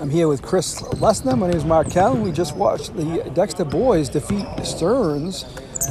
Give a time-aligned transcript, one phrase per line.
[0.00, 1.38] I'm here with Chris Lesnar.
[1.38, 2.22] My name is Mark Callen.
[2.22, 5.44] We just watched the Dexter boys defeat Stearns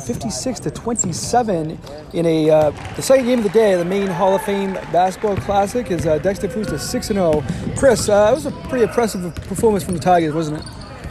[0.06, 1.80] 56 to 27
[2.14, 5.38] in a uh, the second game of the day, the Maine Hall of Fame Basketball
[5.38, 5.90] Classic.
[5.90, 7.44] Is uh, Dexter to 6 and 0.
[7.78, 10.66] Chris, uh, that was a pretty impressive performance from the Tigers, wasn't it?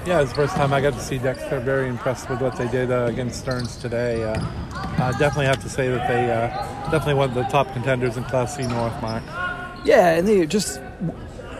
[0.06, 1.58] Yeah, it's the first time I got to see Dexter.
[1.60, 4.22] Very impressed with what they did uh, against Stearns today.
[4.22, 4.40] Uh,
[4.74, 6.48] uh, definitely have to say that they uh,
[6.90, 9.24] definitely one of the top contenders in Class C North, Mark.
[9.84, 10.80] Yeah, and they just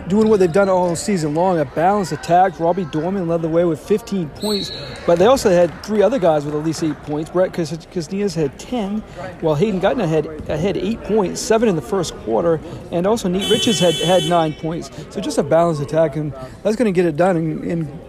[0.09, 2.59] doing what they've done all season long a balanced attack.
[2.59, 4.73] Robbie Dorman led the way with 15 points,
[5.07, 7.31] but they also had three other guys with at least eight points.
[7.31, 9.01] Brett Casillas had 10,
[9.41, 13.51] while Hayden Gutner had, had eight points, seven in the first quarter, and also Nate
[13.51, 14.91] Richards had, had nine points.
[15.11, 16.33] So just a balanced attack, and
[16.63, 18.01] that's going to get it done in, in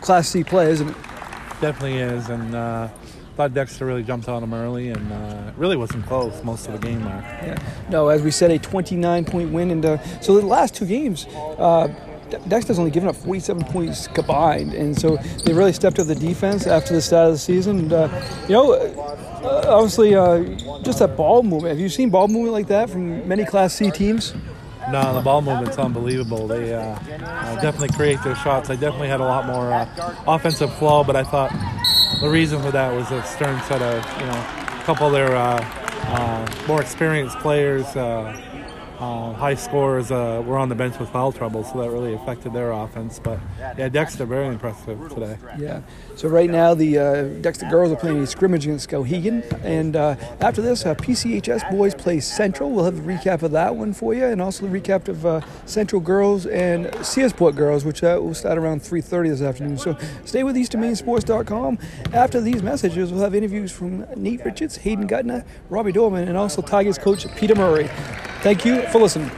[0.00, 0.96] Class C play, isn't it?
[1.60, 2.88] Definitely is, and uh,
[3.38, 6.84] thought Dexter really jumped on him early, and uh, really wasn't close most of the
[6.84, 7.22] game there.
[7.46, 7.88] Yeah.
[7.88, 11.26] No, as we said, a 29 point win, and uh, so the last two games.
[11.26, 11.86] Uh,
[12.48, 16.66] Dexter's only given up 47 points combined, and so they really stepped up the defense
[16.66, 17.78] after the start of the season.
[17.78, 20.42] And, uh, you know, uh, obviously, uh,
[20.82, 21.68] just that ball movement.
[21.68, 24.34] Have you seen ball movement like that from many Class C teams?
[24.90, 26.46] No, the ball movement's unbelievable.
[26.46, 28.70] They uh, uh, definitely create their shots.
[28.70, 31.52] I definitely had a lot more uh, offensive flow, but I thought
[32.20, 35.36] the reason for that was that Stern had a you know a couple of their
[35.36, 35.60] uh,
[36.08, 37.86] uh, more experienced players
[38.98, 42.52] uh, high scores uh, were on the bench with foul trouble, so that really affected
[42.52, 43.18] their offense.
[43.18, 43.38] But
[43.76, 45.38] yeah, Dexter very impressive today.
[45.58, 45.82] Yeah.
[46.16, 50.16] So right now the uh, Dexter girls are playing a scrimmage against Skowhegan, and uh,
[50.40, 52.70] after this, uh, PCHS boys play Central.
[52.70, 55.40] We'll have a recap of that one for you, and also the recap of uh,
[55.64, 59.78] Central girls and Searsport girls, which will start around 3:30 this afternoon.
[59.78, 61.78] So stay with EasternMaineSports.com.
[62.12, 66.62] After these messages, we'll have interviews from Nate Richards, Hayden Gutner, Robbie Dorman, and also
[66.62, 67.88] Tigers coach Peter Murray.
[68.40, 69.30] Thank you for listening.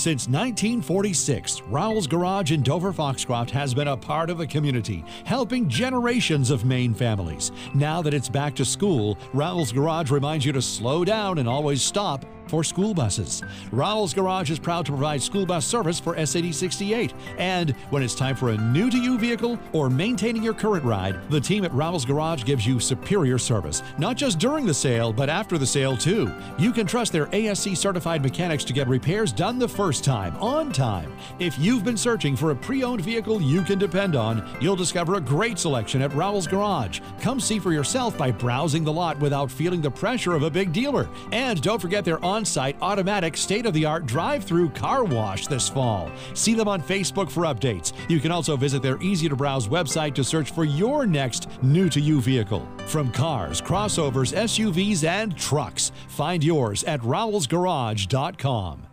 [0.00, 5.68] Since 1946, Rowell's Garage in Dover Foxcroft has been a part of the community, helping
[5.68, 7.52] generations of Maine families.
[7.74, 11.82] Now that it's back to school, Rowell's Garage reminds you to slow down and always
[11.82, 13.42] stop for school buses.
[13.70, 17.14] Rowell's Garage is proud to provide school bus service for SAD 68.
[17.38, 21.18] And when it's time for a new to you vehicle or maintaining your current ride,
[21.30, 25.30] the team at Rowell's Garage gives you superior service, not just during the sale, but
[25.30, 26.34] after the sale too.
[26.58, 30.72] You can trust their ASE certified mechanics to get repairs done the first time, on
[30.72, 31.16] time.
[31.38, 35.14] If you've been searching for a pre owned vehicle you can depend on, you'll discover
[35.14, 37.00] a great selection at Rowell's Garage.
[37.20, 40.72] Come see for yourself by browsing the lot without feeling the pressure of a big
[40.72, 41.08] dealer.
[41.30, 45.46] And don't forget their on site automatic state of the art drive through car wash
[45.46, 46.10] this fall.
[46.34, 47.92] See them on Facebook for updates.
[48.08, 51.88] You can also visit their easy to browse website to search for your next new
[51.90, 52.66] to you vehicle.
[52.86, 58.89] From cars, crossovers, SUVs, and trucks, find yours at rowellsgarage.com.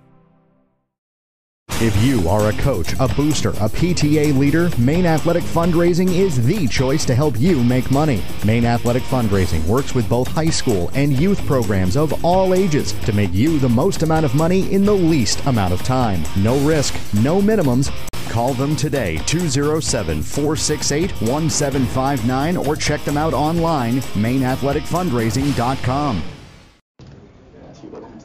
[1.80, 6.68] If you are a coach, a booster, a PTA leader, Maine Athletic Fundraising is the
[6.68, 8.24] choice to help you make money.
[8.44, 13.14] Maine Athletic Fundraising works with both high school and youth programs of all ages to
[13.14, 16.24] make you the most amount of money in the least amount of time.
[16.36, 17.92] No risk, no minimums.
[18.32, 26.24] Call them today, 207 468 1759, or check them out online, MaineAthleticFundraising.com.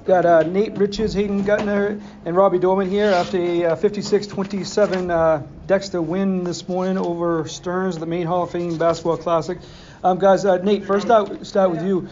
[0.04, 5.46] Got uh, Nate Richards, Hayden Gutner, and Robbie Dorman here after a uh, 56-27 uh,
[5.68, 9.58] Dexter win this morning over Stearns, the Maine Hall of Fame Basketball Classic.
[10.02, 12.08] Um, guys, uh, Nate, first out, start with you.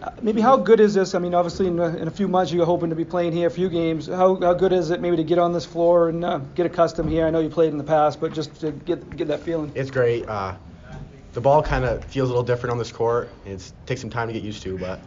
[0.00, 1.16] Uh, maybe how good is this?
[1.16, 3.50] I mean, obviously in, in, a few months you're hoping to be playing here a
[3.50, 4.06] few games.
[4.06, 7.10] How, how good is it maybe to get on this floor and uh, get accustomed
[7.10, 7.26] here?
[7.26, 9.72] I know you played in the past, but just to get get that feeling.
[9.74, 10.26] It's great.
[10.26, 13.30] the ball kind of feels a little different on this court.
[13.44, 15.00] It takes some time to get used to, but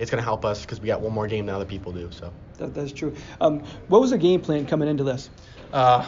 [0.00, 2.08] it's going to help us because we got one more game than other people do.
[2.10, 3.14] So that, that's true.
[3.40, 5.28] Um, what was the game plan coming into this?
[5.72, 6.06] Uh,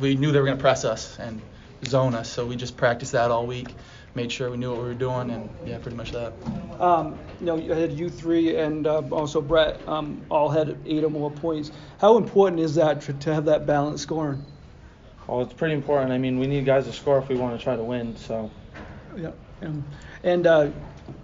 [0.00, 1.40] we knew they were going to press us and
[1.86, 3.68] zone us, so we just practiced that all week,
[4.16, 6.32] made sure we knew what we were doing, and yeah, pretty much that.
[6.80, 11.04] Um, you know, you had you three and uh, also Brett um, all had eight
[11.04, 11.70] or more points.
[12.00, 14.44] How important is that to, to have that balanced scoring?
[15.28, 16.10] Well, it's pretty important.
[16.10, 18.16] I mean, we need guys to score if we want to try to win.
[18.16, 18.50] So.
[19.16, 19.30] Yeah.
[19.62, 19.84] Um,
[20.24, 20.70] and uh,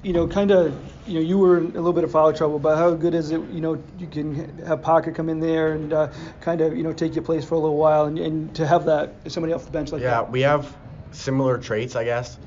[0.02, 0.74] you know, kind of,
[1.06, 3.30] you know, you were in a little bit of foul trouble, but how good is
[3.30, 6.82] it, you know, you can have Parker come in there and uh, kind of, you
[6.82, 9.64] know, take your place for a little while and, and to have that, somebody off
[9.64, 10.24] the bench like yeah, that?
[10.24, 10.76] Yeah, we have
[11.12, 12.38] similar traits, I guess,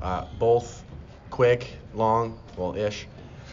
[0.00, 0.84] uh, both
[1.30, 3.06] quick, long, well, ish,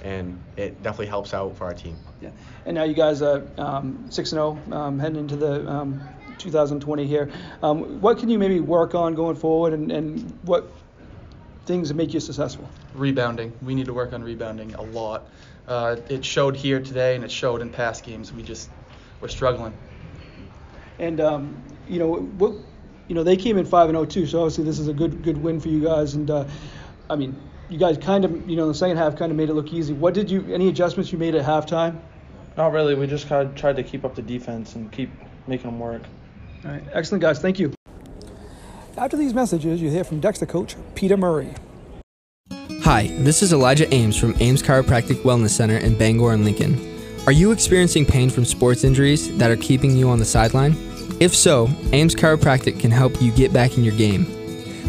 [0.04, 1.96] and it definitely helps out for our team.
[2.22, 2.30] Yeah,
[2.66, 6.02] and now you guys are um, 6 0 um, heading into the um,
[6.38, 7.30] 2020 here.
[7.64, 10.70] Um, what can you maybe work on going forward and, and what
[11.70, 12.68] things that make you successful?
[12.96, 13.54] Rebounding.
[13.62, 15.30] We need to work on rebounding a lot.
[15.68, 18.34] Uh, it showed here today, and it showed in past games.
[18.34, 18.70] We just
[19.22, 19.72] we're struggling.
[20.98, 22.56] And um, you know what?
[23.08, 25.24] You know they came in five and zero too, so obviously this is a good
[25.24, 26.16] good win for you guys.
[26.16, 26.46] And uh,
[27.08, 27.40] I mean,
[27.70, 29.72] you guys kind of you know in the second half kind of made it look
[29.72, 29.94] easy.
[29.94, 30.52] What did you?
[30.52, 32.00] Any adjustments you made at halftime?
[32.58, 32.96] Not really.
[32.96, 35.12] We just kind of tried to keep up the defense and keep
[35.48, 36.02] making them work.
[36.66, 37.40] All right, excellent guys.
[37.40, 37.79] Thank you.
[39.00, 41.54] After these messages, you hear from Dexter coach Peter Murray.
[42.82, 46.78] Hi, this is Elijah Ames from Ames Chiropractic Wellness Center in Bangor and Lincoln.
[47.26, 50.76] Are you experiencing pain from sports injuries that are keeping you on the sideline?
[51.22, 54.28] If so, Ames Chiropractic can help you get back in your game.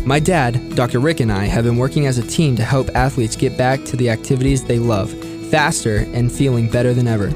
[0.04, 0.98] My dad, Dr.
[0.98, 3.96] Rick, and I have been working as a team to help athletes get back to
[3.96, 5.12] the activities they love
[5.50, 7.28] faster and feeling better than ever.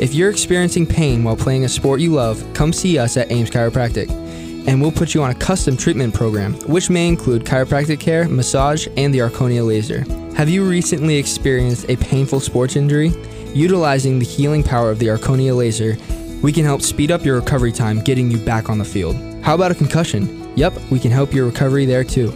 [0.00, 3.50] If you're experiencing pain while playing a sport you love, come see us at Ames
[3.50, 4.21] Chiropractic,
[4.66, 8.86] and we'll put you on a custom treatment program, which may include chiropractic care, massage,
[8.96, 10.04] and the Erchonia laser.
[10.36, 13.12] Have you recently experienced a painful sports injury?
[13.54, 15.96] Utilizing the healing power of the Erchonia laser,
[16.42, 19.16] we can help speed up your recovery time getting you back on the field.
[19.42, 20.52] How about a concussion?
[20.56, 22.34] Yep, we can help your recovery there too.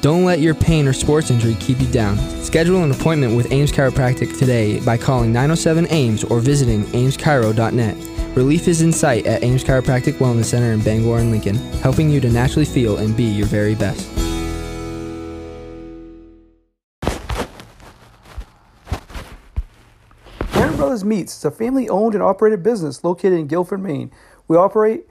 [0.00, 2.16] Don't let your pain or sports injury keep you down.
[2.42, 7.96] Schedule an appointment with Ames Chiropractic today by calling 907 Ames or visiting ameschiro.net.
[8.36, 12.20] Relief is in sight at Ames Chiropractic Wellness Center in Bangor and Lincoln, helping you
[12.20, 14.08] to naturally feel and be your very best.
[20.52, 24.12] Herring Brothers Meats is a family owned and operated business located in Guilford, Maine.
[24.46, 25.08] We operate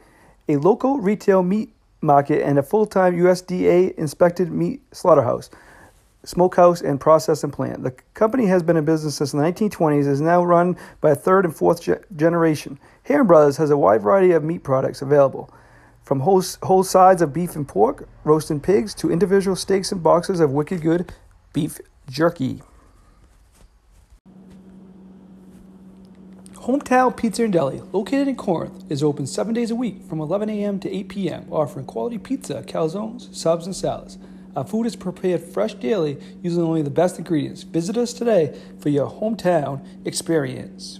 [0.48, 5.50] a local retail meat market and a full time USDA inspected meat slaughterhouse,
[6.24, 7.84] smokehouse, and processing plant.
[7.84, 11.16] The company has been in business since the 1920s and is now run by a
[11.16, 12.80] third and fourth ge- generation.
[13.10, 15.52] Herring Brothers has a wide variety of meat products available.
[16.04, 20.40] From whole, whole sides of beef and pork, roasted pigs, to individual steaks and boxes
[20.40, 21.12] of wicked good
[21.52, 22.62] beef jerky.
[26.54, 30.48] Hometown Pizza and Deli, located in Corinth, is open seven days a week from 11
[30.52, 30.80] a.m.
[30.80, 34.20] to 8 p.m., offering quality pizza, calzones, subs, and salads.
[34.56, 37.64] Our food is prepared fresh daily using only the best ingredients.
[37.64, 41.00] Visit us today for your hometown experience.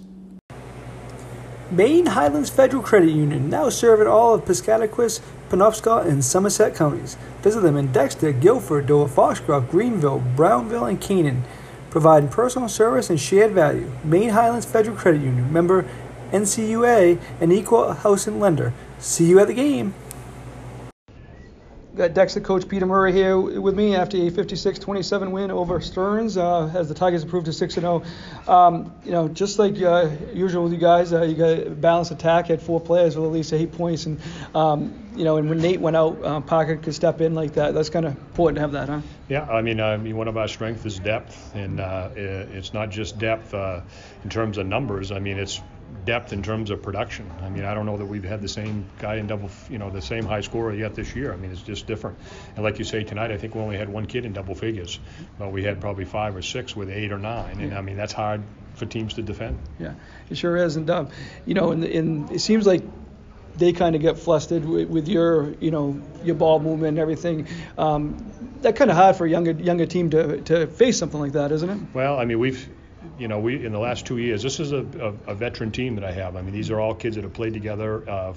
[1.70, 5.20] Maine Highlands Federal Credit Union, now serving all of Piscataquis,
[5.50, 7.16] Penobscot, and Somerset counties.
[7.42, 11.44] Visit them in Dexter, Guilford, Dover, Foxcroft, Greenville, Brownville, and Canaan
[11.90, 13.92] providing personal service and shared value.
[14.04, 15.88] Maine Highlands Federal Credit Union, member
[16.32, 18.72] NCUA, an equal housing lender.
[18.98, 19.94] See you at the game.
[21.96, 26.70] Got Dexter coach Peter Murray here with me after a 56-27 win over Stearns, uh,
[26.72, 28.48] as the Tigers improved to 6-0.
[28.48, 32.12] Um, you know, just like uh, usual with you guys, uh, you got a balanced
[32.12, 32.46] attack.
[32.46, 34.20] Had four players with at least eight points, and
[34.54, 37.74] um, you know, and when Nate went out, uh, Parker could step in like that.
[37.74, 39.00] That's kind of important to have that, huh?
[39.28, 42.90] Yeah, I mean, I mean, one of our strengths is depth, and uh, it's not
[42.90, 43.80] just depth uh,
[44.22, 45.10] in terms of numbers.
[45.10, 45.60] I mean, it's
[46.04, 47.30] depth in terms of production.
[47.42, 49.90] I mean, I don't know that we've had the same guy in double, you know,
[49.90, 51.32] the same high scorer yet this year.
[51.32, 52.18] I mean, it's just different.
[52.56, 54.98] And like you say tonight, I think we only had one kid in double figures,
[55.38, 57.60] but we had probably five or six with eight or nine.
[57.60, 58.42] And I mean, that's hard
[58.74, 59.58] for teams to defend.
[59.78, 59.94] Yeah,
[60.30, 60.76] it sure is.
[60.76, 61.08] And um,
[61.46, 62.82] you know, and, and it seems like
[63.56, 67.46] they kind of get flustered with, with, your, you know, your ball movement and everything.
[67.76, 68.32] Um,
[68.62, 71.52] that kind of hard for a younger younger team to, to face something like that,
[71.52, 71.78] isn't it?
[71.92, 72.68] Well, I mean, we've
[73.18, 74.84] you know, we in the last two years, this is a,
[75.26, 76.36] a, a, veteran team that I have.
[76.36, 78.34] I mean, these are all kids that have played together uh,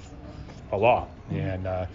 [0.72, 1.86] a lot, and uh,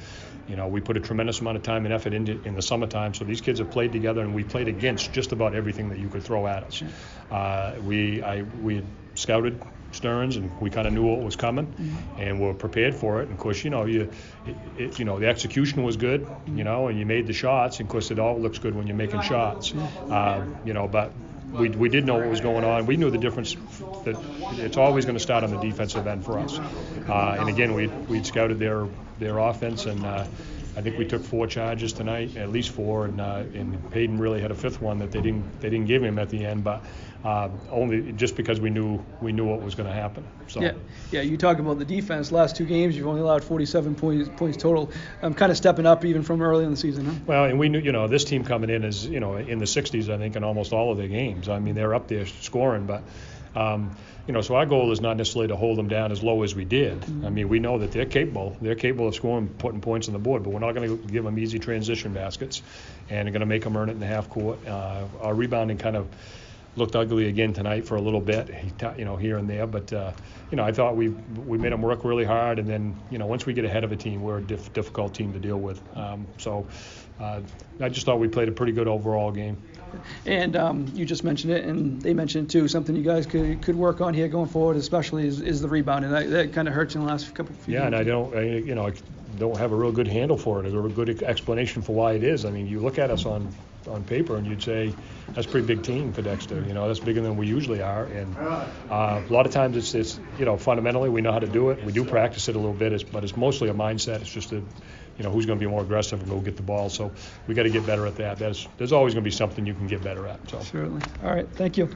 [0.48, 3.14] you know, we put a tremendous amount of time and effort into in the summertime.
[3.14, 6.10] So these kids have played together, and we played against just about everything that you
[6.10, 6.84] could throw at us.
[7.32, 8.84] Uh, we I we
[9.16, 12.22] scouted Stearns, and we kind of knew what was coming, mm-hmm.
[12.22, 13.24] and we're prepared for it.
[13.24, 14.12] And of course, you know, you,
[14.46, 17.80] it, it, you know, the execution was good, you know, and you made the shots.
[17.80, 20.88] And of course, it all looks good when you're making shots, uh, you know.
[20.88, 21.12] But
[21.52, 22.86] we, we did know what was going on.
[22.86, 23.56] We knew the difference
[24.06, 24.18] that
[24.58, 26.58] it's always going to start on the defensive end for us.
[26.58, 28.88] Uh, and again, we we'd scouted their
[29.20, 30.26] their offense, and uh,
[30.80, 34.40] I think we took four charges tonight, at least four, and uh, and Payton really
[34.40, 36.86] had a fifth one that they didn't they didn't give him at the end, but
[37.26, 40.26] uh, only just because we knew we knew what was going to happen.
[40.48, 40.62] So.
[40.62, 40.76] Yeah,
[41.12, 41.20] yeah.
[41.20, 42.32] You talk about the defense.
[42.32, 44.90] Last two games, you've only allowed 47 points points total.
[45.22, 47.08] I'm kind of stepping up even from early in the season.
[47.08, 47.14] Huh?
[47.26, 49.66] Well, and we knew you know this team coming in is you know in the
[49.66, 51.50] 60s I think in almost all of their games.
[51.50, 53.04] I mean they're up there scoring, but.
[53.56, 53.96] Um,
[54.28, 56.54] you know, so our goal is not necessarily to hold them down as low as
[56.54, 57.02] we did.
[57.02, 57.26] Mm-hmm.
[57.26, 58.56] I mean, we know that they're capable.
[58.62, 61.24] They're capable of scoring, putting points on the board, but we're not going to give
[61.24, 62.62] them easy transition baskets,
[63.10, 64.66] and going to make them earn it in the half court.
[64.68, 66.08] Uh, our rebounding kind of
[66.76, 68.50] looked ugly again tonight for a little bit,
[68.98, 69.68] you know, here and there.
[69.68, 70.12] But uh,
[70.52, 73.26] you know, I thought we we made them work really hard, and then you know,
[73.26, 75.82] once we get ahead of a team, we're a diff- difficult team to deal with.
[75.98, 76.68] Um, so
[77.20, 77.42] uh,
[77.82, 79.58] I just thought we played a pretty good overall game.
[80.26, 82.68] And um, you just mentioned it, and they mentioned it too.
[82.68, 86.12] Something you guys could could work on here going forward, especially is, is the rebounding.
[86.12, 87.56] That, that kind of hurts in the last couple.
[87.56, 88.94] Of few Yeah, and I don't, I, you know, I
[89.40, 92.24] don't have a real good handle for it, or a good explanation for why it
[92.24, 92.46] is.
[92.46, 93.54] I mean, you look at us on
[93.88, 94.94] on paper, and you'd say
[95.30, 96.62] that's a pretty big team for Dexter.
[96.68, 99.96] You know, that's bigger than we usually are, and uh, a lot of times it's,
[99.96, 101.84] it's, you know, fundamentally we know how to do it.
[101.84, 104.22] We do practice it a little bit, it's, but it's mostly a mindset.
[104.22, 106.64] It's just a, you know, who's going to be more aggressive and go get the
[106.64, 106.90] ball.
[106.90, 107.12] So
[107.48, 108.38] we got to get better at that.
[108.38, 110.50] There's there's always going to be something you can get better at.
[110.50, 110.60] So.
[110.60, 111.02] Certainly.
[111.24, 111.48] All right.
[111.54, 111.88] Thank you.